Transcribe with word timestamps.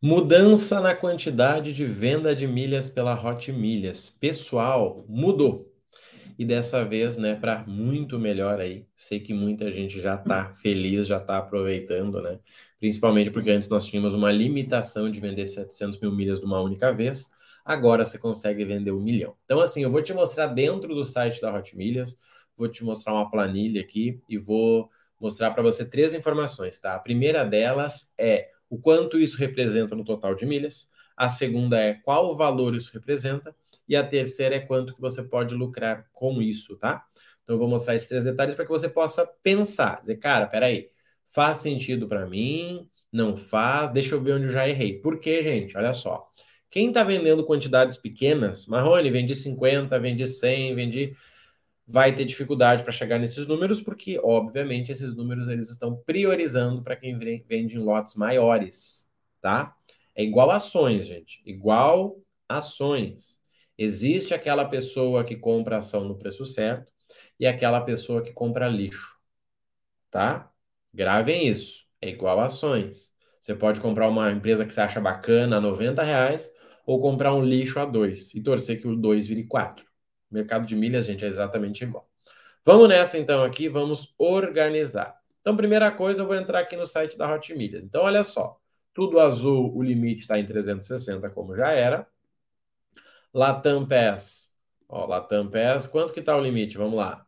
Mudança 0.00 0.80
na 0.80 0.94
quantidade 0.94 1.72
de 1.72 1.84
venda 1.84 2.32
de 2.32 2.46
milhas 2.46 2.88
pela 2.88 3.20
Hot 3.20 3.50
Milhas. 3.50 4.08
Pessoal, 4.08 5.04
mudou. 5.08 5.74
E 6.38 6.44
dessa 6.44 6.84
vez, 6.84 7.18
né, 7.18 7.34
para 7.34 7.64
muito 7.66 8.16
melhor 8.16 8.60
aí. 8.60 8.86
Sei 8.94 9.18
que 9.18 9.34
muita 9.34 9.72
gente 9.72 10.00
já 10.00 10.14
está 10.14 10.54
feliz, 10.54 11.08
já 11.08 11.16
está 11.16 11.38
aproveitando, 11.38 12.22
né? 12.22 12.38
Principalmente 12.78 13.32
porque 13.32 13.50
antes 13.50 13.68
nós 13.68 13.86
tínhamos 13.86 14.14
uma 14.14 14.30
limitação 14.30 15.10
de 15.10 15.18
vender 15.18 15.46
700 15.46 15.98
mil 15.98 16.12
milhas 16.12 16.38
de 16.38 16.46
uma 16.46 16.60
única 16.60 16.92
vez. 16.92 17.28
Agora 17.64 18.04
você 18.04 18.20
consegue 18.20 18.64
vender 18.64 18.92
um 18.92 19.00
milhão. 19.00 19.34
Então, 19.46 19.58
assim, 19.58 19.82
eu 19.82 19.90
vou 19.90 20.00
te 20.00 20.14
mostrar 20.14 20.46
dentro 20.46 20.94
do 20.94 21.04
site 21.04 21.40
da 21.40 21.52
Hot 21.52 21.76
Milhas, 21.76 22.16
vou 22.56 22.68
te 22.68 22.84
mostrar 22.84 23.14
uma 23.14 23.28
planilha 23.28 23.80
aqui 23.80 24.20
e 24.28 24.38
vou 24.38 24.88
mostrar 25.20 25.50
para 25.50 25.62
você 25.64 25.84
três 25.84 26.14
informações, 26.14 26.78
tá? 26.78 26.94
A 26.94 27.00
primeira 27.00 27.44
delas 27.44 28.12
é 28.16 28.50
o 28.68 28.78
quanto 28.78 29.18
isso 29.18 29.38
representa 29.38 29.94
no 29.94 30.04
total 30.04 30.34
de 30.34 30.46
milhas. 30.46 30.90
A 31.16 31.28
segunda 31.28 31.78
é 31.78 31.94
qual 31.94 32.36
valor 32.36 32.74
isso 32.74 32.92
representa. 32.92 33.54
E 33.88 33.96
a 33.96 34.06
terceira 34.06 34.56
é 34.56 34.60
quanto 34.60 34.94
que 34.94 35.00
você 35.00 35.22
pode 35.22 35.54
lucrar 35.54 36.06
com 36.12 36.42
isso, 36.42 36.76
tá? 36.76 37.04
Então 37.42 37.56
eu 37.56 37.58
vou 37.58 37.68
mostrar 37.68 37.94
esses 37.94 38.06
três 38.06 38.24
detalhes 38.24 38.54
para 38.54 38.64
que 38.64 38.70
você 38.70 38.88
possa 38.88 39.26
pensar, 39.42 40.00
dizer, 40.02 40.16
cara, 40.18 40.46
peraí, 40.46 40.90
faz 41.30 41.58
sentido 41.58 42.06
para 42.06 42.26
mim? 42.26 42.88
Não 43.10 43.36
faz? 43.36 43.90
Deixa 43.90 44.14
eu 44.14 44.22
ver 44.22 44.34
onde 44.34 44.46
eu 44.46 44.52
já 44.52 44.68
errei. 44.68 45.00
Por 45.00 45.18
quê, 45.18 45.42
gente? 45.42 45.76
Olha 45.76 45.94
só. 45.94 46.28
Quem 46.70 46.88
está 46.88 47.02
vendendo 47.02 47.44
quantidades 47.46 47.96
pequenas, 47.96 48.66
Marrone, 48.66 49.10
vendi 49.10 49.34
50, 49.34 49.98
vendi 49.98 50.26
100, 50.26 50.74
vendi 50.74 51.16
vai 51.88 52.14
ter 52.14 52.26
dificuldade 52.26 52.82
para 52.82 52.92
chegar 52.92 53.18
nesses 53.18 53.46
números, 53.46 53.80
porque, 53.80 54.20
obviamente, 54.22 54.92
esses 54.92 55.16
números 55.16 55.48
eles 55.48 55.70
estão 55.70 55.96
priorizando 55.96 56.82
para 56.82 56.94
quem 56.96 57.18
vende 57.18 57.76
em 57.76 57.78
lotes 57.78 58.14
maiores, 58.14 59.08
tá? 59.40 59.74
É 60.14 60.22
igual 60.22 60.50
ações, 60.50 61.06
gente. 61.06 61.40
Igual 61.46 62.20
ações. 62.48 63.40
Existe 63.78 64.34
aquela 64.34 64.64
pessoa 64.66 65.24
que 65.24 65.36
compra 65.36 65.78
ação 65.78 66.04
no 66.04 66.18
preço 66.18 66.44
certo 66.44 66.92
e 67.40 67.46
aquela 67.46 67.80
pessoa 67.80 68.22
que 68.22 68.32
compra 68.32 68.68
lixo, 68.68 69.18
tá? 70.10 70.52
Gravem 70.92 71.48
isso. 71.48 71.86
É 72.02 72.08
igual 72.10 72.40
ações. 72.40 73.12
Você 73.40 73.54
pode 73.54 73.80
comprar 73.80 74.08
uma 74.08 74.30
empresa 74.30 74.66
que 74.66 74.72
você 74.72 74.80
acha 74.80 75.00
bacana 75.00 75.56
a 75.56 75.60
90 75.60 76.02
reais 76.02 76.50
ou 76.84 77.00
comprar 77.00 77.34
um 77.34 77.44
lixo 77.44 77.78
a 77.80 77.86
2 77.86 78.34
e 78.34 78.42
torcer 78.42 78.80
que 78.80 78.88
o 78.88 78.96
2 78.96 79.26
vire 79.26 79.44
4. 79.44 79.87
Mercado 80.30 80.66
de 80.66 80.76
milhas, 80.76 81.06
gente, 81.06 81.24
é 81.24 81.28
exatamente 81.28 81.84
igual. 81.84 82.08
Vamos 82.64 82.88
nessa 82.88 83.18
então 83.18 83.42
aqui, 83.42 83.68
vamos 83.68 84.14
organizar. 84.18 85.18
Então, 85.40 85.56
primeira 85.56 85.90
coisa, 85.90 86.22
eu 86.22 86.26
vou 86.26 86.36
entrar 86.36 86.60
aqui 86.60 86.76
no 86.76 86.84
site 86.86 87.16
da 87.16 87.32
Hot 87.32 87.54
Milhas. 87.54 87.82
Então, 87.84 88.02
olha 88.02 88.22
só, 88.22 88.60
tudo 88.92 89.18
azul, 89.20 89.74
o 89.74 89.82
limite 89.82 90.20
está 90.20 90.38
em 90.38 90.46
360, 90.46 91.30
como 91.30 91.56
já 91.56 91.70
era. 91.70 92.06
Latam 93.32 93.86
Pass, 93.86 94.54
ó, 94.88 95.06
Latam 95.06 95.50
quanto 95.90 96.12
que 96.12 96.20
está 96.20 96.36
o 96.36 96.40
limite? 96.42 96.76
Vamos 96.76 96.96
lá, 96.96 97.26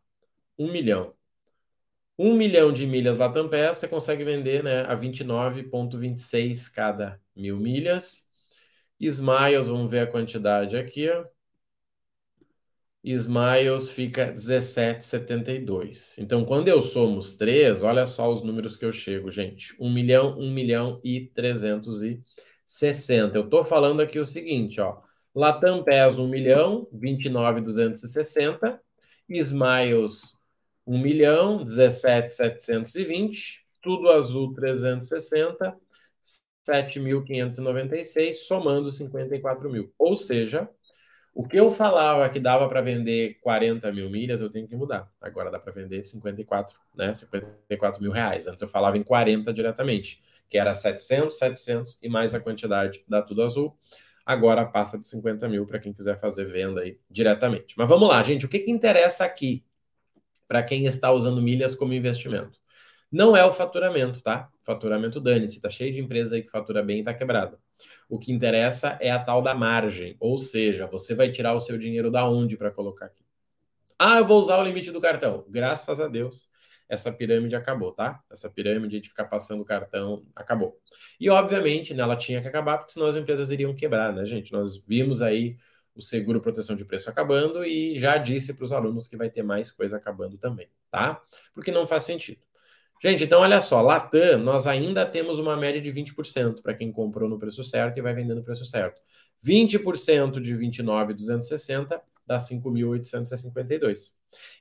um 0.57 0.71
milhão. 0.71 1.15
Um 2.17 2.35
milhão 2.35 2.71
de 2.71 2.85
milhas 2.85 3.17
Latam 3.17 3.49
Pass, 3.49 3.77
você 3.77 3.87
consegue 3.87 4.23
vender 4.23 4.63
né, 4.63 4.81
a 4.81 4.95
29,26 4.95 6.71
cada 6.71 7.19
mil 7.35 7.57
milhas. 7.57 8.27
Smiles, 8.99 9.65
vamos 9.67 9.89
ver 9.89 10.01
a 10.01 10.07
quantidade 10.07 10.77
aqui, 10.77 11.09
ó. 11.09 11.25
Smiles 13.03 13.89
fica 13.89 14.31
17,72. 14.33 16.15
Então, 16.19 16.45
quando 16.45 16.67
eu 16.67 16.81
somos 16.81 17.33
3, 17.33 17.83
olha 17.83 18.05
só 18.05 18.31
os 18.31 18.43
números 18.43 18.77
que 18.77 18.85
eu 18.85 18.93
chego, 18.93 19.31
gente. 19.31 19.75
1 19.79 19.91
milhão, 19.91 20.37
1 20.37 20.51
milhão 20.51 21.01
e 21.03 21.27
360. 21.33 23.37
Eu 23.37 23.45
estou 23.45 23.63
falando 23.63 24.01
aqui 24.01 24.19
o 24.19 24.25
seguinte, 24.25 24.79
ó. 24.79 25.01
Latam 25.33 25.83
pesa 25.83 26.21
1 26.21 26.27
milhão, 26.27 26.87
29,260. 26.91 28.79
Smiles, 29.29 30.37
1 30.85 30.97
milhão, 30.99 31.65
17,720. 31.65 33.65
Tudo 33.81 34.11
azul, 34.11 34.53
360. 34.53 35.75
7.596, 36.69 38.35
somando 38.35 38.93
54 38.93 39.69
mil. 39.69 39.91
Ou 39.97 40.15
seja, 40.15 40.69
o 41.33 41.47
que 41.47 41.57
eu 41.57 41.71
falava 41.71 42.27
que 42.29 42.39
dava 42.39 42.67
para 42.67 42.81
vender 42.81 43.39
40 43.41 43.91
mil 43.91 44.09
milhas, 44.09 44.41
eu 44.41 44.49
tenho 44.49 44.67
que 44.67 44.75
mudar. 44.75 45.09
Agora 45.19 45.49
dá 45.49 45.59
para 45.59 45.71
vender 45.71 46.03
54, 46.03 46.77
né? 46.95 47.13
54 47.13 48.01
mil 48.01 48.11
reais. 48.11 48.47
Antes 48.47 48.61
eu 48.61 48.67
falava 48.67 48.97
em 48.97 49.03
40 49.03 49.53
diretamente, 49.53 50.21
que 50.49 50.57
era 50.57 50.73
700, 50.73 51.37
700 51.37 51.99
e 52.03 52.09
mais 52.09 52.33
a 52.35 52.39
quantidade 52.39 53.03
da 53.07 53.21
Tudo 53.21 53.43
Azul. 53.43 53.77
Agora 54.25 54.65
passa 54.65 54.97
de 54.97 55.07
50 55.07 55.47
mil 55.47 55.65
para 55.65 55.79
quem 55.79 55.93
quiser 55.93 56.19
fazer 56.19 56.45
venda 56.45 56.81
aí 56.81 56.99
diretamente. 57.09 57.75
Mas 57.77 57.87
vamos 57.87 58.09
lá, 58.09 58.21
gente. 58.23 58.45
O 58.45 58.49
que, 58.49 58.59
que 58.59 58.71
interessa 58.71 59.23
aqui 59.23 59.65
para 60.47 60.61
quem 60.61 60.85
está 60.85 61.11
usando 61.11 61.41
milhas 61.41 61.73
como 61.73 61.93
investimento? 61.93 62.59
Não 63.11 63.35
é 63.35 63.43
o 63.45 63.53
faturamento, 63.53 64.21
tá? 64.21 64.49
Faturamento 64.63 65.19
dane-se. 65.19 65.61
Tá 65.61 65.69
cheio 65.69 65.93
de 65.93 65.99
empresa 65.99 66.35
aí 66.35 66.43
que 66.43 66.51
fatura 66.51 66.83
bem 66.83 66.99
e 66.99 67.03
tá 67.03 67.13
quebrada. 67.13 67.57
O 68.09 68.19
que 68.19 68.31
interessa 68.31 68.97
é 69.01 69.11
a 69.11 69.19
tal 69.19 69.41
da 69.41 69.53
margem, 69.55 70.15
ou 70.19 70.37
seja, 70.37 70.87
você 70.87 71.15
vai 71.15 71.31
tirar 71.31 71.53
o 71.53 71.59
seu 71.59 71.77
dinheiro 71.77 72.11
da 72.11 72.27
onde 72.27 72.57
para 72.57 72.71
colocar 72.71 73.05
aqui? 73.05 73.23
Ah, 73.97 74.17
eu 74.17 74.25
vou 74.25 74.39
usar 74.39 74.57
o 74.57 74.63
limite 74.63 74.91
do 74.91 74.99
cartão. 74.99 75.45
Graças 75.47 75.99
a 75.99 76.07
Deus, 76.07 76.49
essa 76.89 77.11
pirâmide 77.11 77.55
acabou, 77.55 77.91
tá? 77.93 78.21
Essa 78.31 78.49
pirâmide 78.49 78.99
de 78.99 79.07
ficar 79.07 79.25
passando 79.25 79.61
o 79.61 79.65
cartão 79.65 80.25
acabou. 80.35 80.77
E 81.19 81.29
obviamente, 81.29 81.93
né, 81.93 82.03
ela 82.03 82.15
tinha 82.17 82.41
que 82.41 82.47
acabar, 82.47 82.79
porque 82.79 82.93
senão 82.93 83.07
as 83.07 83.15
empresas 83.15 83.49
iriam 83.49 83.73
quebrar, 83.73 84.11
né, 84.11 84.25
gente? 84.25 84.51
Nós 84.51 84.77
vimos 84.77 85.21
aí 85.21 85.55
o 85.95 86.01
seguro 86.01 86.41
proteção 86.41 86.75
de 86.75 86.83
preço 86.83 87.09
acabando 87.09 87.63
e 87.63 87.97
já 87.99 88.17
disse 88.17 88.53
para 88.53 88.63
os 88.65 88.73
alunos 88.73 89.07
que 89.07 89.15
vai 89.15 89.29
ter 89.29 89.43
mais 89.43 89.71
coisa 89.71 89.97
acabando 89.97 90.37
também, 90.37 90.69
tá? 90.89 91.21
Porque 91.53 91.71
não 91.71 91.85
faz 91.85 92.03
sentido. 92.03 92.41
Gente, 93.03 93.23
então 93.23 93.41
olha 93.41 93.59
só, 93.59 93.81
Latam, 93.81 94.37
nós 94.37 94.67
ainda 94.67 95.03
temos 95.05 95.39
uma 95.39 95.57
média 95.57 95.81
de 95.81 95.91
20% 95.91 96.61
para 96.61 96.75
quem 96.75 96.91
comprou 96.91 97.27
no 97.27 97.39
preço 97.39 97.63
certo 97.63 97.97
e 97.97 98.01
vai 98.01 98.13
vender 98.13 98.35
no 98.35 98.43
preço 98.43 98.63
certo. 98.63 99.01
20% 99.43 100.39
de 100.39 100.55
29,260 100.55 101.99
dá 102.27 102.37
5.852. 102.37 104.13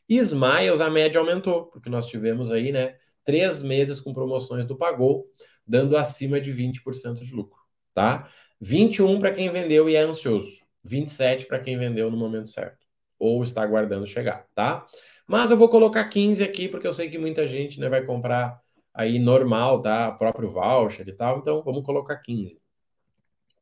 Smiles, 0.09 0.81
a 0.81 0.89
média 0.89 1.21
aumentou, 1.21 1.67
porque 1.67 1.91
nós 1.91 2.07
tivemos 2.07 2.51
aí, 2.51 2.73
né, 2.73 2.97
três 3.25 3.63
meses 3.63 4.01
com 4.01 4.13
promoções 4.13 4.65
do 4.65 4.75
Pagou, 4.75 5.27
dando 5.67 5.97
acima 5.99 6.41
de 6.41 6.51
20% 6.51 7.23
de 7.23 7.35
lucro, 7.35 7.61
tá? 7.93 8.31
21 8.59 9.21
para 9.21 9.33
quem 9.33 9.51
vendeu 9.51 9.89
e 9.89 9.97
é 9.97 10.01
ansioso. 10.01 10.51
27 10.83 11.45
para 11.47 11.61
quem 11.61 11.77
vendeu 11.77 12.11
no 12.11 12.17
momento 12.17 12.49
certo. 12.49 12.80
Ou 13.21 13.45
está 13.45 13.63
aguardando 13.63 14.07
chegar, 14.07 14.47
tá? 14.55 14.85
Mas 15.29 15.53
eu 15.53 15.57
vou 15.57 15.69
colocar 15.69 16.03
15 16.09 16.43
aqui, 16.43 16.67
porque 16.69 16.89
eu 16.89 16.93
sei 16.93 17.09
que 17.09 17.19
muita 17.19 17.47
gente 17.47 17.79
né, 17.79 17.89
vai 17.89 18.05
comprar 18.05 18.61
aí 18.93 19.19
normal, 19.19 19.81
tá? 19.81 20.11
Próprio 20.11 20.51
voucher 20.51 21.09
e 21.09 21.13
tal. 21.13 21.39
Então, 21.39 21.63
vamos 21.63 21.85
colocar 21.85 22.17
15. 22.17 22.61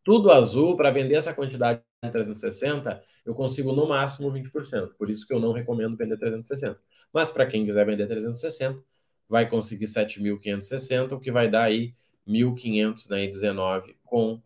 Tudo 0.03 0.33
azul, 0.33 0.77
para 0.77 0.91
vender 0.91 1.17
essa 1.17 1.35
quantidade 1.35 1.83
de 2.03 2.11
360, 2.11 3.03
eu 3.27 3.35
consigo 3.35 3.73
no 3.73 3.87
máximo 3.87 4.33
20%. 4.33 4.95
Por 4.97 5.11
isso 5.11 5.27
que 5.27 5.35
eu 5.35 5.39
não 5.39 5.53
recomendo 5.53 5.97
vender 5.97 6.17
360. 6.17 6.81
Mas 7.13 7.31
para 7.31 7.45
quem 7.45 7.67
quiser 7.67 7.85
vender 7.85 8.07
360, 8.07 8.83
vai 9.29 9.47
conseguir 9.47 9.87
7.560, 9.87 11.13
o 11.13 11.21
que 11.21 11.31
vai 11.31 11.51
dar 11.51 11.65
aí 11.65 11.93
1.519 12.27 13.87
né, 13.89 13.95
com 14.05 14.41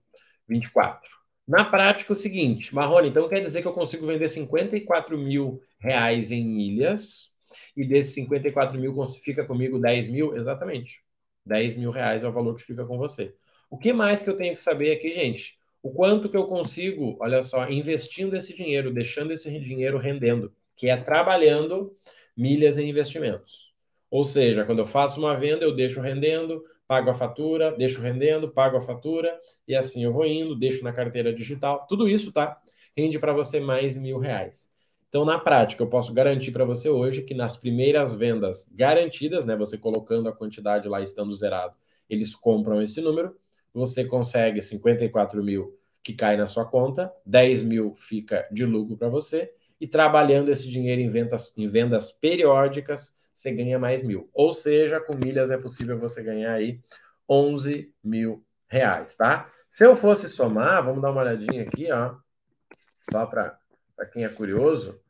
24. 0.48 1.21
Na 1.46 1.64
prática, 1.64 2.12
é 2.12 2.14
o 2.14 2.16
seguinte, 2.16 2.74
Marrone, 2.74 3.08
então 3.08 3.28
quer 3.28 3.40
dizer 3.40 3.62
que 3.62 3.68
eu 3.68 3.72
consigo 3.72 4.06
vender 4.06 4.28
54 4.28 5.18
mil 5.18 5.60
reais 5.78 6.30
em 6.30 6.44
milhas 6.46 7.32
e 7.76 7.84
desses 7.84 8.14
54 8.14 8.78
mil 8.78 8.94
fica 9.22 9.44
comigo 9.44 9.78
10 9.78 10.08
mil? 10.08 10.36
Exatamente. 10.36 11.02
10 11.44 11.76
mil 11.76 11.90
reais 11.90 12.22
é 12.22 12.28
o 12.28 12.32
valor 12.32 12.56
que 12.56 12.64
fica 12.64 12.84
com 12.84 12.96
você. 12.96 13.34
O 13.68 13.76
que 13.76 13.92
mais 13.92 14.22
que 14.22 14.30
eu 14.30 14.36
tenho 14.36 14.54
que 14.54 14.62
saber 14.62 14.92
aqui, 14.92 15.12
gente? 15.12 15.58
O 15.82 15.90
quanto 15.90 16.28
que 16.28 16.36
eu 16.36 16.46
consigo, 16.46 17.16
olha 17.20 17.44
só, 17.44 17.68
investindo 17.68 18.36
esse 18.36 18.54
dinheiro, 18.54 18.92
deixando 18.92 19.32
esse 19.32 19.50
dinheiro 19.58 19.98
rendendo, 19.98 20.52
que 20.76 20.88
é 20.88 20.96
trabalhando 20.96 21.96
milhas 22.36 22.78
em 22.78 22.88
investimentos. 22.88 23.72
Ou 24.10 24.24
seja, 24.24 24.64
quando 24.64 24.80
eu 24.80 24.86
faço 24.86 25.18
uma 25.18 25.34
venda, 25.34 25.64
eu 25.64 25.74
deixo 25.74 26.00
rendendo, 26.00 26.62
pago 26.92 27.08
a 27.08 27.14
fatura, 27.14 27.72
deixo 27.72 28.02
rendendo, 28.02 28.50
pago 28.50 28.76
a 28.76 28.80
fatura, 28.82 29.34
e 29.66 29.74
assim 29.74 30.04
eu 30.04 30.12
vou 30.12 30.26
indo, 30.26 30.54
deixo 30.54 30.84
na 30.84 30.92
carteira 30.92 31.32
digital. 31.32 31.86
Tudo 31.88 32.06
isso, 32.06 32.30
tá? 32.30 32.60
Rende 32.94 33.18
para 33.18 33.32
você 33.32 33.58
mais 33.58 33.96
mil 33.96 34.18
reais. 34.18 34.68
Então, 35.08 35.24
na 35.24 35.38
prática, 35.38 35.82
eu 35.82 35.86
posso 35.88 36.12
garantir 36.12 36.50
para 36.52 36.66
você 36.66 36.90
hoje 36.90 37.22
que 37.22 37.32
nas 37.32 37.56
primeiras 37.56 38.14
vendas 38.14 38.68
garantidas, 38.70 39.46
né, 39.46 39.56
você 39.56 39.78
colocando 39.78 40.28
a 40.28 40.36
quantidade 40.36 40.86
lá 40.86 41.00
estando 41.00 41.32
zerado, 41.32 41.74
eles 42.10 42.34
compram 42.34 42.82
esse 42.82 43.00
número, 43.00 43.34
você 43.72 44.04
consegue 44.04 44.60
54 44.60 45.42
mil 45.42 45.74
que 46.02 46.12
cai 46.12 46.36
na 46.36 46.46
sua 46.46 46.66
conta, 46.66 47.10
10 47.24 47.62
mil 47.62 47.94
fica 47.94 48.46
de 48.52 48.66
lucro 48.66 48.98
para 48.98 49.08
você, 49.08 49.50
e 49.80 49.86
trabalhando 49.86 50.50
esse 50.50 50.68
dinheiro 50.68 51.00
em 51.00 51.08
vendas, 51.08 51.54
em 51.56 51.66
vendas 51.66 52.12
periódicas, 52.12 53.14
você 53.42 53.52
ganha 53.52 53.78
mais 53.78 54.02
mil. 54.02 54.30
Ou 54.32 54.52
seja, 54.52 55.00
com 55.00 55.16
milhas 55.16 55.50
é 55.50 55.58
possível 55.58 55.98
você 55.98 56.22
ganhar 56.22 56.52
aí 56.52 56.80
11 57.28 57.92
mil 58.02 58.44
reais, 58.68 59.16
tá? 59.16 59.50
Se 59.68 59.84
eu 59.84 59.96
fosse 59.96 60.28
somar, 60.28 60.84
vamos 60.84 61.02
dar 61.02 61.10
uma 61.10 61.22
olhadinha 61.22 61.62
aqui, 61.62 61.90
ó. 61.90 62.14
Só 63.10 63.26
para 63.26 63.58
quem 64.12 64.24
é 64.24 64.28
curioso. 64.28 65.00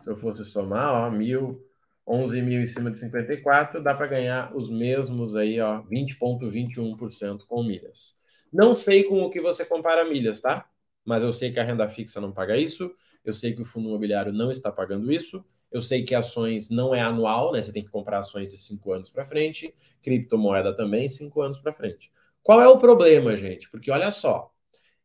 Se 0.00 0.10
eu 0.10 0.16
fosse 0.16 0.44
somar, 0.44 0.92
ó, 0.92 1.10
mil, 1.10 1.64
11 2.06 2.42
mil 2.42 2.62
em 2.62 2.66
cima 2.66 2.90
de 2.90 2.98
54, 3.00 3.82
dá 3.82 3.94
para 3.94 4.06
ganhar 4.06 4.56
os 4.56 4.70
mesmos 4.70 5.36
aí, 5.36 5.60
ó, 5.60 5.82
20,21% 5.82 7.46
com 7.46 7.62
milhas. 7.62 8.18
Não 8.52 8.74
sei 8.74 9.04
com 9.04 9.22
o 9.22 9.30
que 9.30 9.40
você 9.40 9.64
compara 9.64 10.04
milhas, 10.04 10.40
tá? 10.40 10.66
Mas 11.04 11.22
eu 11.22 11.32
sei 11.32 11.52
que 11.52 11.60
a 11.60 11.64
renda 11.64 11.88
fixa 11.88 12.20
não 12.20 12.32
paga 12.32 12.56
isso, 12.56 12.94
eu 13.24 13.32
sei 13.32 13.54
que 13.54 13.62
o 13.62 13.64
fundo 13.64 13.88
imobiliário 13.88 14.32
não 14.32 14.50
está 14.50 14.72
pagando 14.72 15.12
isso, 15.12 15.44
eu 15.70 15.82
sei 15.82 16.02
que 16.04 16.14
ações 16.14 16.70
não 16.70 16.94
é 16.94 17.00
anual, 17.00 17.52
né? 17.52 17.62
Você 17.62 17.72
tem 17.72 17.84
que 17.84 17.90
comprar 17.90 18.18
ações 18.20 18.50
de 18.52 18.58
cinco 18.58 18.92
anos 18.92 19.10
para 19.10 19.24
frente, 19.24 19.74
criptomoeda 20.02 20.74
também, 20.76 21.08
cinco 21.08 21.42
anos 21.42 21.58
para 21.58 21.72
frente. 21.72 22.12
Qual 22.42 22.60
é 22.60 22.68
o 22.68 22.78
problema, 22.78 23.36
gente? 23.36 23.70
Porque 23.70 23.90
olha 23.90 24.10
só, 24.10 24.50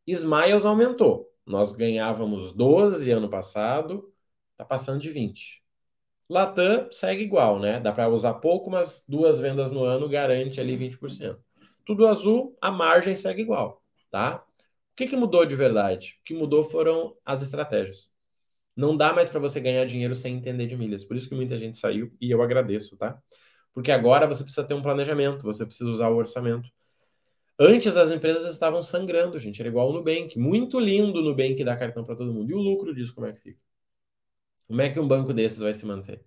Smiles 0.07 0.65
aumentou. 0.65 1.31
Nós 1.45 1.73
ganhávamos 1.73 2.53
12 2.53 3.11
ano 3.11 3.29
passado, 3.29 4.13
tá 4.57 4.65
passando 4.65 5.01
de 5.01 5.09
20. 5.11 5.63
Latam 6.29 6.91
segue 6.91 7.23
igual, 7.23 7.59
né? 7.59 7.79
Dá 7.79 7.91
para 7.91 8.09
usar 8.09 8.35
pouco, 8.35 8.69
mas 8.71 9.05
duas 9.07 9.39
vendas 9.39 9.71
no 9.71 9.83
ano 9.83 10.09
garante 10.09 10.59
ali 10.61 10.75
20%. 10.77 11.41
Tudo 11.85 12.07
azul, 12.07 12.57
a 12.61 12.71
margem 12.71 13.15
segue 13.15 13.41
igual, 13.41 13.83
tá? 14.11 14.43
O 14.93 14.95
que, 14.95 15.07
que 15.07 15.15
mudou 15.17 15.45
de 15.45 15.55
verdade? 15.55 16.17
O 16.21 16.23
que 16.25 16.33
mudou 16.33 16.63
foram 16.63 17.15
as 17.25 17.41
estratégias. 17.41 18.12
Não 18.75 18.97
dá 18.97 19.13
mais 19.13 19.29
para 19.29 19.39
você 19.39 19.59
ganhar 19.59 19.85
dinheiro 19.85 20.15
sem 20.15 20.35
entender 20.35 20.67
de 20.67 20.75
milhas. 20.75 21.03
Por 21.03 21.15
isso 21.15 21.29
que 21.29 21.35
muita 21.35 21.57
gente 21.57 21.77
saiu 21.77 22.11
e 22.19 22.31
eu 22.31 22.41
agradeço, 22.41 22.97
tá? 22.97 23.17
Porque 23.73 23.91
agora 23.91 24.27
você 24.27 24.43
precisa 24.43 24.65
ter 24.65 24.73
um 24.73 24.81
planejamento, 24.81 25.43
você 25.43 25.65
precisa 25.65 25.89
usar 25.89 26.09
o 26.09 26.15
orçamento. 26.17 26.69
Antes 27.59 27.95
as 27.97 28.11
empresas 28.11 28.51
estavam 28.51 28.83
sangrando, 28.83 29.39
gente. 29.39 29.61
Era 29.61 29.69
igual 29.69 29.89
o 29.89 29.93
Nubank. 29.93 30.37
Muito 30.39 30.79
lindo 30.79 31.19
o 31.19 31.23
Nubank 31.23 31.63
dar 31.63 31.77
cartão 31.77 32.03
para 32.03 32.15
todo 32.15 32.33
mundo. 32.33 32.49
E 32.51 32.53
o 32.53 32.59
lucro 32.59 32.93
disso, 32.93 33.13
como 33.13 33.27
é 33.27 33.33
que 33.33 33.39
fica? 33.39 33.59
Como 34.67 34.81
é 34.81 34.89
que 34.89 34.99
um 34.99 35.07
banco 35.07 35.33
desses 35.33 35.59
vai 35.59 35.73
se 35.73 35.85
manter? 35.85 36.23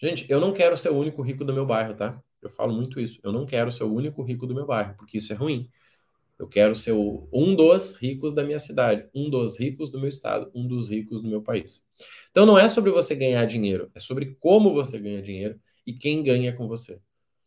Gente, 0.00 0.26
eu 0.30 0.40
não 0.40 0.52
quero 0.52 0.76
ser 0.76 0.90
o 0.90 0.96
único 0.96 1.22
rico 1.22 1.44
do 1.44 1.52
meu 1.52 1.66
bairro, 1.66 1.94
tá? 1.94 2.22
Eu 2.42 2.50
falo 2.50 2.72
muito 2.72 3.00
isso. 3.00 3.20
Eu 3.22 3.32
não 3.32 3.46
quero 3.46 3.70
ser 3.70 3.84
o 3.84 3.92
único 3.92 4.22
rico 4.22 4.46
do 4.46 4.54
meu 4.54 4.66
bairro, 4.66 4.94
porque 4.96 5.18
isso 5.18 5.32
é 5.32 5.36
ruim. 5.36 5.70
Eu 6.40 6.48
quero 6.48 6.74
ser 6.74 6.92
um 6.92 7.54
dos 7.54 7.92
ricos 7.96 8.32
da 8.32 8.42
minha 8.42 8.58
cidade, 8.58 9.06
um 9.14 9.28
dos 9.28 9.60
ricos 9.60 9.90
do 9.90 10.00
meu 10.00 10.08
estado, 10.08 10.50
um 10.54 10.66
dos 10.66 10.88
ricos 10.88 11.20
do 11.20 11.28
meu 11.28 11.42
país. 11.42 11.84
Então 12.30 12.46
não 12.46 12.58
é 12.58 12.66
sobre 12.66 12.90
você 12.90 13.14
ganhar 13.14 13.44
dinheiro, 13.44 13.90
é 13.94 14.00
sobre 14.00 14.34
como 14.40 14.72
você 14.72 14.98
ganha 14.98 15.20
dinheiro 15.20 15.60
e 15.86 15.92
quem 15.92 16.22
ganha 16.22 16.56
com 16.56 16.66
você. 16.66 16.98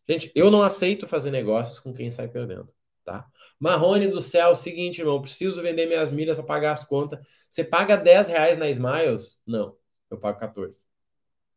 Gente, 0.07 0.31
eu 0.36 0.51
não 0.51 0.62
aceito 0.62 1.07
fazer 1.07 1.31
negócios 1.31 1.80
com 1.80 1.92
quem 1.92 2.12
sai 2.12 2.28
perdendo, 2.28 2.69
tá? 3.04 3.28
Marrone 3.60 4.07
do 4.10 4.22
céu, 4.22 4.56
seguinte, 4.56 5.00
irmão, 5.00 5.19
preciso 5.19 5.60
vender 5.60 5.88
minhas 5.88 6.12
milhas 6.12 6.36
para 6.36 6.45
pagar 6.45 6.74
as 6.74 6.86
contas. 6.86 7.19
Você 7.50 7.63
paga 7.63 7.95
10 7.95 8.28
reais 8.28 8.60
na 8.60 8.69
Smiles? 8.69 9.42
Não, 9.44 9.75
eu 10.12 10.19
pago 10.19 10.40
14. 10.40 10.80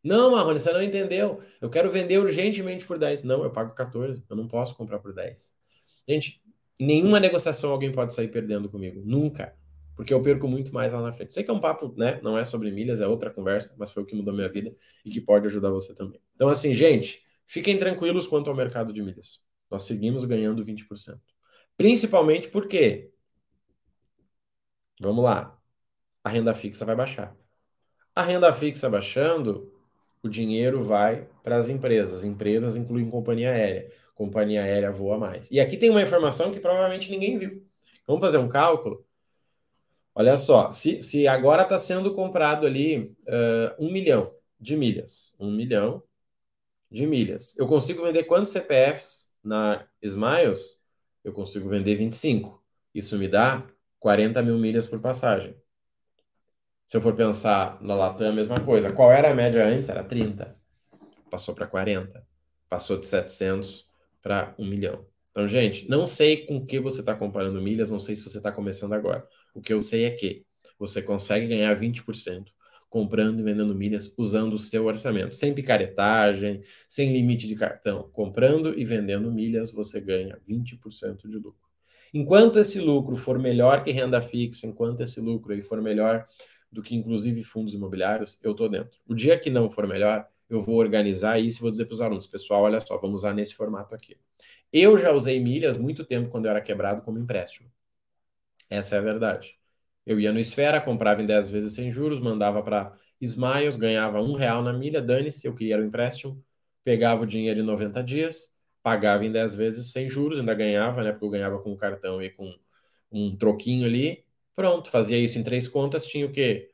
Não, 0.03 0.31
Marrone, 0.31 0.59
você 0.59 0.73
não 0.73 0.83
entendeu. 0.83 1.43
Eu 1.61 1.69
quero 1.69 1.91
vender 1.91 2.17
urgentemente 2.17 2.87
por 2.87 2.99
10. 2.99 3.25
Não, 3.25 3.44
eu 3.44 3.50
pago 3.50 3.75
14. 3.75 4.25
Eu 4.27 4.37
não 4.37 4.49
posso 4.49 4.75
comprar 4.75 5.00
por 5.00 5.12
10. 5.12 5.53
Gente, 6.09 6.41
nenhuma 6.78 7.19
negociação 7.20 7.70
alguém 7.70 7.90
pode 7.90 8.14
sair 8.14 8.28
perdendo 8.28 8.69
comigo. 8.69 9.02
Nunca. 9.05 9.55
Porque 9.94 10.12
eu 10.12 10.20
perco 10.20 10.46
muito 10.46 10.75
mais 10.75 10.93
lá 10.93 11.00
na 11.00 11.12
frente. 11.12 11.32
Sei 11.32 11.43
que 11.43 11.50
é 11.50 11.55
um 11.55 11.61
papo, 11.61 11.94
né? 11.96 12.20
Não 12.23 12.38
é 12.38 12.44
sobre 12.44 12.70
milhas, 12.70 13.00
é 13.00 13.06
outra 13.06 13.31
conversa, 13.31 13.75
mas 13.78 13.90
foi 13.90 14.02
o 14.02 14.06
que 14.06 14.14
mudou 14.14 14.34
minha 14.34 14.49
vida 14.49 14.75
e 15.05 15.11
que 15.11 15.20
pode 15.20 15.46
ajudar 15.46 15.70
você 15.70 15.94
também. 15.94 16.20
Então, 16.34 16.49
assim, 16.49 16.75
gente, 16.75 17.25
fiquem 17.46 17.78
tranquilos 17.78 18.26
quanto 18.26 18.50
ao 18.50 18.56
mercado 18.56 18.93
de 18.93 19.00
milhas. 19.02 19.40
Nós 19.70 19.84
seguimos 19.84 20.23
ganhando 20.25 20.62
20%. 20.62 21.19
Principalmente 21.78 22.49
porque, 22.49 23.11
vamos 25.00 25.25
lá, 25.25 25.58
a 26.23 26.28
renda 26.28 26.55
fixa 26.55 26.84
vai 26.84 26.94
baixar. 26.94 27.34
A 28.14 28.23
renda 28.23 28.52
fixa 28.52 28.90
baixando, 28.90 29.73
o 30.23 30.28
dinheiro 30.28 30.84
vai 30.84 31.26
para 31.43 31.56
as 31.56 31.70
empresas. 31.70 32.23
Empresas 32.23 32.76
incluem 32.76 33.08
companhia 33.08 33.50
aérea 33.50 33.90
companhia 34.16 34.62
aérea 34.62 34.90
voa 34.90 35.16
mais. 35.16 35.48
E 35.50 35.60
aqui 35.60 35.76
tem 35.76 35.90
uma 35.90 36.02
informação 36.02 36.50
que 36.50 36.58
provavelmente 36.58 37.10
ninguém 37.10 37.38
viu. 37.38 37.64
Vamos 38.06 38.22
fazer 38.22 38.38
um 38.38 38.48
cálculo? 38.48 39.06
Olha 40.14 40.36
só, 40.38 40.72
se, 40.72 41.02
se 41.02 41.28
agora 41.28 41.62
está 41.62 41.78
sendo 41.78 42.12
comprado 42.14 42.66
ali 42.66 43.14
uh, 43.28 43.76
um 43.78 43.92
milhão 43.92 44.32
de 44.58 44.74
milhas, 44.74 45.36
um 45.38 45.52
milhão 45.52 46.02
de 46.90 47.06
milhas, 47.06 47.56
eu 47.58 47.66
consigo 47.66 48.02
vender 48.02 48.24
quantos 48.24 48.52
CPFs 48.52 49.30
na 49.44 49.86
Smiles? 50.00 50.82
Eu 51.22 51.32
consigo 51.32 51.68
vender 51.68 51.96
25. 51.96 52.64
Isso 52.94 53.18
me 53.18 53.28
dá 53.28 53.66
40 54.00 54.40
mil 54.42 54.56
milhas 54.56 54.86
por 54.86 55.00
passagem. 55.00 55.54
Se 56.86 56.96
eu 56.96 57.02
for 57.02 57.14
pensar 57.14 57.82
na 57.82 57.94
Latam, 57.94 58.30
a 58.30 58.32
mesma 58.32 58.60
coisa. 58.60 58.92
Qual 58.92 59.12
era 59.12 59.30
a 59.30 59.34
média 59.34 59.66
antes? 59.66 59.88
Era 59.88 60.04
30. 60.04 60.56
Passou 61.28 61.54
para 61.54 61.66
40. 61.66 62.24
Passou 62.68 62.96
de 62.96 63.06
700 63.06 63.86
para 64.26 64.56
um 64.58 64.67
milhão. 64.67 65.06
Então, 65.31 65.46
gente, 65.46 65.88
não 65.88 66.05
sei 66.05 66.46
com 66.46 66.67
que 66.67 66.81
você 66.81 66.99
está 66.99 67.14
comparando 67.14 67.62
milhas, 67.62 67.93
não 67.93 68.00
sei 68.00 68.17
se 68.17 68.25
você 68.25 68.38
está 68.38 68.50
começando 68.50 68.93
agora. 68.93 69.25
O 69.55 69.61
que 69.61 69.73
eu 69.73 69.81
sei 69.81 70.05
é 70.05 70.11
que 70.11 70.44
você 70.76 71.00
consegue 71.00 71.46
ganhar 71.46 71.73
20% 71.76 72.46
comprando 72.90 73.38
e 73.38 73.43
vendendo 73.44 73.73
milhas 73.73 74.12
usando 74.19 74.55
o 74.55 74.58
seu 74.58 74.87
orçamento, 74.87 75.32
sem 75.32 75.55
picaretagem, 75.55 76.61
sem 76.88 77.12
limite 77.12 77.46
de 77.46 77.55
cartão. 77.55 78.11
Comprando 78.12 78.76
e 78.76 78.84
vendendo 78.84 79.31
milhas, 79.31 79.70
você 79.70 80.00
ganha 80.00 80.37
20% 80.44 81.28
de 81.28 81.37
lucro. 81.37 81.61
Enquanto 82.12 82.58
esse 82.58 82.81
lucro 82.81 83.14
for 83.14 83.38
melhor 83.38 83.84
que 83.84 83.93
renda 83.93 84.20
fixa, 84.20 84.67
enquanto 84.67 85.02
esse 85.02 85.20
lucro 85.20 85.52
aí 85.52 85.62
for 85.62 85.81
melhor 85.81 86.26
do 86.73 86.82
que 86.82 86.96
inclusive 86.96 87.44
fundos 87.44 87.75
imobiliários, 87.75 88.40
eu 88.43 88.50
estou 88.50 88.69
dentro. 88.69 88.90
O 89.06 89.14
dia 89.14 89.38
que 89.38 89.50
não 89.50 89.70
for 89.70 89.87
melhor, 89.87 90.26
eu 90.48 90.60
vou 90.60 90.76
organizar 90.76 91.38
isso 91.40 91.58
e 91.60 91.62
vou 91.62 91.70
dizer 91.70 91.87
para 91.87 91.94
os 91.94 92.00
alunos, 92.00 92.26
pessoal, 92.26 92.62
olha 92.62 92.81
só, 92.81 92.96
vamos 92.98 93.20
usar 93.20 93.34
nesse 93.34 93.54
formato 93.54 93.94
aqui. 93.94 94.16
Eu 94.72 94.98
já 94.98 95.12
usei 95.12 95.40
milhas 95.40 95.76
muito 95.76 96.04
tempo 96.04 96.31
quando 96.31 96.46
eu 96.46 96.50
era 96.50 96.60
quebrado 96.60 97.02
como 97.02 97.19
empréstimo. 97.19 97.70
Essa 98.70 98.96
é 98.96 98.98
a 98.98 99.02
verdade. 99.02 99.58
Eu 100.04 100.20
ia 100.20 100.32
no 100.32 100.38
Esfera, 100.38 100.81
comprava 100.81 101.22
em 101.22 101.26
10 101.26 101.50
vezes 101.50 101.75
sem 101.75 101.90
juros, 101.90 102.20
mandava 102.20 102.62
para 102.62 102.96
Smiles, 103.20 103.76
ganhava 103.76 104.20
um 104.20 104.34
real 104.34 104.62
na 104.62 104.72
milha, 104.72 105.00
dane-se, 105.02 105.46
eu 105.46 105.54
queria 105.54 105.78
o 105.78 105.84
empréstimo, 105.84 106.44
pegava 106.84 107.22
o 107.22 107.26
dinheiro 107.26 107.60
em 107.60 107.62
90 107.62 108.02
dias, 108.02 108.50
pagava 108.82 109.25
em 109.25 109.32
10 109.32 109.54
vezes 109.54 109.90
sem 109.90 110.08
juros, 110.08 110.38
ainda 110.38 110.54
ganhava, 110.54 111.02
né? 111.02 111.10
Porque 111.12 111.25
eu 111.25 111.31
ganhava 111.31 111.58
com 111.60 111.72
o 111.72 111.76
cartão 111.76 112.22
e 112.22 112.31
com 112.31 112.54
um 113.10 113.37
troquinho 113.37 113.87
ali. 113.87 114.25
Pronto, 114.54 114.90
fazia 114.90 115.18
isso 115.18 115.38
em 115.38 115.42
três 115.44 115.68
contas, 115.68 116.06
tinha 116.06 116.26
o 116.26 116.32
quê? 116.32 116.71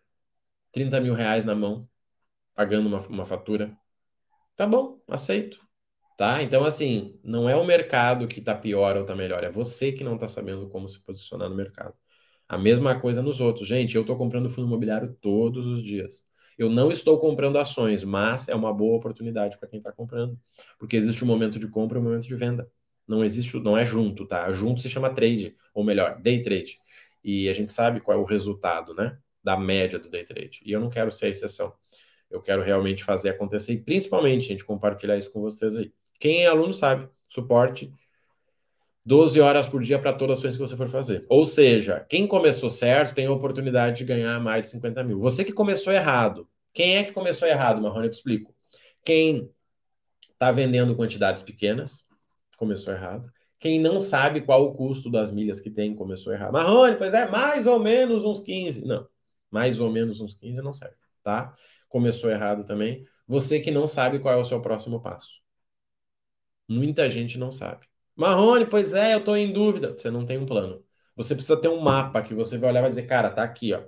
30 0.72 1.00
mil 1.00 1.14
reais 1.14 1.44
na 1.44 1.54
mão 1.54 1.88
pagando 2.54 2.88
uma, 2.88 3.00
uma 3.08 3.24
fatura. 3.26 3.76
Tá 4.56 4.66
bom, 4.66 5.00
aceito. 5.08 5.60
Tá? 6.16 6.42
Então, 6.42 6.64
assim, 6.64 7.18
não 7.24 7.48
é 7.48 7.56
o 7.56 7.64
mercado 7.64 8.28
que 8.28 8.40
tá 8.40 8.54
pior 8.54 8.96
ou 8.96 9.04
tá 9.04 9.16
melhor, 9.16 9.44
é 9.44 9.50
você 9.50 9.92
que 9.92 10.04
não 10.04 10.18
tá 10.18 10.28
sabendo 10.28 10.68
como 10.68 10.88
se 10.88 11.00
posicionar 11.02 11.48
no 11.48 11.56
mercado. 11.56 11.94
A 12.48 12.58
mesma 12.58 12.98
coisa 13.00 13.22
nos 13.22 13.40
outros. 13.40 13.66
Gente, 13.68 13.96
eu 13.96 14.04
tô 14.04 14.16
comprando 14.16 14.50
fundo 14.50 14.66
imobiliário 14.68 15.16
todos 15.20 15.66
os 15.66 15.82
dias. 15.82 16.24
Eu 16.58 16.68
não 16.70 16.92
estou 16.92 17.18
comprando 17.18 17.58
ações, 17.58 18.04
mas 18.04 18.48
é 18.48 18.54
uma 18.54 18.72
boa 18.72 18.96
oportunidade 18.96 19.58
para 19.58 19.68
quem 19.68 19.78
está 19.78 19.90
comprando, 19.92 20.38
porque 20.78 20.96
existe 20.96 21.24
um 21.24 21.26
momento 21.26 21.58
de 21.58 21.68
compra 21.68 21.98
e 21.98 22.00
um 22.00 22.04
momento 22.04 22.28
de 22.28 22.36
venda. 22.36 22.70
Não 23.08 23.24
existe, 23.24 23.58
não 23.60 23.76
é 23.76 23.84
junto, 23.84 24.26
tá? 24.26 24.50
Junto 24.52 24.80
se 24.80 24.90
chama 24.90 25.10
trade, 25.14 25.56
ou 25.74 25.82
melhor, 25.84 26.20
day 26.20 26.42
trade. 26.42 26.78
E 27.24 27.48
a 27.48 27.54
gente 27.54 27.72
sabe 27.72 28.00
qual 28.00 28.18
é 28.18 28.20
o 28.20 28.24
resultado, 28.24 28.94
né? 28.94 29.18
Da 29.42 29.56
média 29.56 29.98
do 29.98 30.08
day 30.10 30.24
trade. 30.24 30.60
E 30.64 30.72
eu 30.72 30.80
não 30.80 30.90
quero 30.90 31.10
ser 31.10 31.26
a 31.26 31.28
exceção. 31.30 31.74
Eu 32.32 32.40
quero 32.40 32.62
realmente 32.62 33.04
fazer 33.04 33.28
acontecer 33.28 33.72
e 33.72 33.80
principalmente, 33.80 34.46
gente, 34.46 34.64
compartilhar 34.64 35.16
isso 35.16 35.30
com 35.30 35.40
vocês 35.40 35.76
aí. 35.76 35.92
Quem 36.18 36.44
é 36.44 36.46
aluno 36.46 36.72
sabe, 36.72 37.08
suporte 37.28 37.92
12 39.04 39.40
horas 39.40 39.66
por 39.66 39.82
dia 39.82 39.98
para 39.98 40.12
todas 40.12 40.38
as 40.38 40.44
ações 40.44 40.56
que 40.56 40.62
você 40.62 40.76
for 40.76 40.88
fazer. 40.88 41.26
Ou 41.28 41.44
seja, 41.44 42.00
quem 42.08 42.26
começou 42.26 42.70
certo 42.70 43.14
tem 43.14 43.26
a 43.26 43.32
oportunidade 43.32 43.98
de 43.98 44.04
ganhar 44.04 44.40
mais 44.40 44.62
de 44.62 44.68
50 44.68 45.02
mil. 45.02 45.18
Você 45.18 45.44
que 45.44 45.52
começou 45.52 45.92
errado. 45.92 46.48
Quem 46.72 46.96
é 46.96 47.04
que 47.04 47.12
começou 47.12 47.46
errado, 47.46 47.82
Marrone? 47.82 48.06
Eu 48.06 48.10
te 48.10 48.14
explico. 48.14 48.54
Quem 49.04 49.50
está 50.32 50.50
vendendo 50.52 50.96
quantidades 50.96 51.42
pequenas, 51.42 52.06
começou 52.56 52.92
errado. 52.92 53.30
Quem 53.58 53.80
não 53.80 54.00
sabe 54.00 54.40
qual 54.40 54.64
o 54.64 54.74
custo 54.74 55.10
das 55.10 55.30
milhas 55.30 55.60
que 55.60 55.70
tem, 55.70 55.94
começou 55.94 56.32
errado. 56.32 56.52
Marrone, 56.52 56.96
pois 56.96 57.12
é, 57.14 57.28
mais 57.28 57.66
ou 57.66 57.78
menos 57.78 58.24
uns 58.24 58.40
15. 58.40 58.84
Não, 58.84 59.06
mais 59.50 59.80
ou 59.80 59.90
menos 59.90 60.20
uns 60.20 60.34
15 60.34 60.62
não 60.62 60.72
serve, 60.72 60.96
tá? 61.22 61.54
Começou 61.92 62.30
errado 62.30 62.64
também. 62.64 63.06
Você 63.28 63.60
que 63.60 63.70
não 63.70 63.86
sabe 63.86 64.18
qual 64.18 64.34
é 64.34 64.40
o 64.40 64.44
seu 64.44 64.60
próximo 64.62 65.00
passo. 65.02 65.42
Muita 66.68 67.08
gente 67.08 67.38
não 67.38 67.52
sabe. 67.52 67.86
Marrone, 68.16 68.66
pois 68.66 68.94
é, 68.94 69.14
eu 69.14 69.18
estou 69.18 69.36
em 69.36 69.52
dúvida. 69.52 69.92
Você 69.96 70.10
não 70.10 70.24
tem 70.26 70.38
um 70.38 70.46
plano. 70.46 70.84
Você 71.16 71.34
precisa 71.34 71.60
ter 71.60 71.68
um 71.68 71.80
mapa 71.80 72.22
que 72.22 72.34
você 72.34 72.56
vai 72.58 72.70
olhar 72.70 72.80
e 72.80 72.82
vai 72.82 72.90
dizer, 72.90 73.06
cara, 73.06 73.30
tá 73.30 73.42
aqui, 73.42 73.72
ó. 73.74 73.82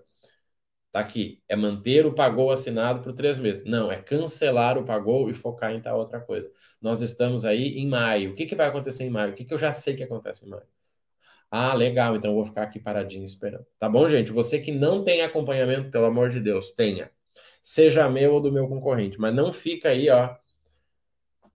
Tá 0.93 1.01
aqui. 1.01 1.43
É 1.49 1.57
manter 1.57 2.07
o 2.07 2.15
pagou 2.15 2.51
assinado 2.53 3.01
por 3.03 3.13
três 3.15 3.39
meses. 3.39 3.65
Não, 3.65 3.91
é 3.93 4.01
cancelar 4.01 4.79
o 4.79 4.85
pagou 4.85 5.29
e 5.31 5.35
focar 5.35 5.73
em 5.73 5.81
tal 5.83 5.99
outra 5.99 6.21
coisa. 6.21 6.51
Nós 6.81 7.03
estamos 7.03 7.45
aí 7.45 7.79
em 7.79 7.89
maio. 7.89 8.33
O 8.33 8.35
que, 8.35 8.47
que 8.47 8.55
vai 8.55 8.69
acontecer 8.69 9.05
em 9.05 9.11
maio? 9.11 9.33
O 9.33 9.35
que, 9.35 9.45
que 9.45 9.55
eu 9.55 9.59
já 9.59 9.73
sei 9.73 9.97
que 9.97 10.05
acontece 10.05 10.47
em 10.47 10.49
maio? 10.49 10.67
Ah, 11.51 11.75
legal, 11.75 12.17
então 12.17 12.31
eu 12.33 12.37
vou 12.37 12.47
ficar 12.47 12.63
aqui 12.65 12.81
paradinho 12.81 13.25
esperando. 13.25 13.67
Tá 13.79 13.89
bom, 13.89 14.09
gente? 14.09 14.33
Você 14.33 14.59
que 14.61 14.73
não 14.73 15.05
tem 15.05 15.23
acompanhamento, 15.23 15.91
pelo 15.91 16.07
amor 16.07 16.31
de 16.31 16.41
Deus, 16.41 16.73
tenha. 16.73 17.11
Seja 17.67 18.11
meu 18.11 18.35
ou 18.35 18.43
do 18.43 18.53
meu 18.53 18.69
concorrente, 18.69 19.19
mas 19.19 19.35
não 19.35 19.51
fica 19.51 19.89
aí, 19.89 20.11
ó, 20.11 20.37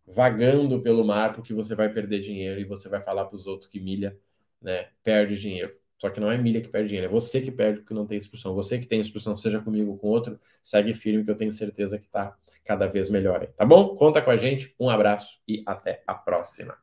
vagando 0.08 0.82
pelo 0.82 1.06
mar, 1.06 1.36
porque 1.36 1.54
você 1.54 1.76
vai 1.76 1.88
perder 1.88 2.20
dinheiro 2.20 2.60
e 2.60 2.64
você 2.64 2.90
vai 2.90 3.00
falar 3.00 3.26
para 3.26 3.36
os 3.36 3.46
outros 3.46 3.70
que 3.70 3.80
milha, 3.80 4.18
né, 4.60 4.88
perde 5.04 5.40
dinheiro. 5.40 5.78
Só 6.00 6.10
que 6.10 6.20
não 6.20 6.32
é 6.32 6.36
milha 6.36 6.62
que 6.62 6.68
perde 6.68 6.88
dinheiro, 6.90 7.06
é 7.08 7.14
você 7.14 7.40
que 7.40 7.52
perde 7.52 7.82
porque 7.82 7.94
não 7.94 8.08
tem 8.08 8.18
instrução. 8.18 8.56
Você 8.56 8.80
que 8.80 8.88
tem 8.88 9.00
instrução, 9.00 9.38
seja 9.38 9.62
comigo 9.62 9.92
ou 9.92 10.00
com 10.00 10.08
outro, 10.08 10.40
segue 10.64 10.96
firme 10.96 11.24
que 11.24 11.30
eu 11.30 11.38
tenho 11.38 11.52
certeza 11.52 12.00
que 12.00 12.10
tá 12.10 12.36
cada 12.66 12.88
vez 12.88 13.08
melhor. 13.08 13.46
Tá 13.56 13.64
bom? 13.64 13.94
Conta 13.94 14.20
com 14.20 14.32
a 14.32 14.38
gente. 14.38 14.74
Um 14.80 14.90
abraço 14.90 15.40
e 15.48 15.62
até 15.64 16.02
a 16.08 16.16
próxima. 16.16 16.76